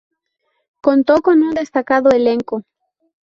Contó 0.81 1.21
con 1.21 1.43
un 1.43 1.53
destacado 1.53 2.09
elenco. 2.09 2.63